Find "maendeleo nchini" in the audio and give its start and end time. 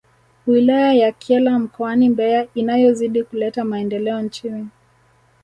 3.65-4.67